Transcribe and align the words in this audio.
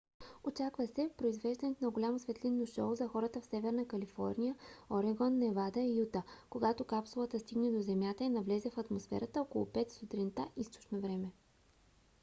очаква 0.43 0.87
се 0.87 1.09
произвеждането 1.17 1.83
на 1.85 1.89
голямо 1.91 2.19
светлинно 2.19 2.65
шоу 2.65 2.95
за 2.95 3.07
хората 3.07 3.41
в 3.41 3.45
северна 3.45 3.87
калифорния 3.87 4.55
орегон 4.89 5.37
невада 5.37 5.79
и 5.79 5.99
юта 5.99 6.23
когато 6.49 6.83
капсулата 6.85 7.39
стигне 7.39 7.71
до 7.71 7.81
земята 7.81 8.23
и 8.23 8.29
навлезе 8.29 8.69
в 8.69 8.77
атмосферата 8.77 9.41
около 9.41 9.65
5 9.65 9.91
сутринта 9.91 10.47
източно 10.57 10.99
време 11.01 11.31